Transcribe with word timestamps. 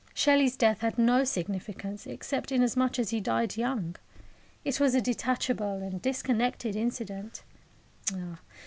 Shelley's 0.15 0.57
death 0.57 0.81
had 0.81 0.97
no 0.97 1.23
significance, 1.23 2.07
except 2.07 2.51
inasmuch 2.51 2.97
as 2.97 3.11
he 3.11 3.19
died 3.19 3.55
young. 3.55 3.97
It 4.65 4.79
was 4.79 4.95
a 4.95 4.99
detachable 4.99 5.83
and 5.83 6.01
disconnected 6.01 6.75
incident. 6.75 7.43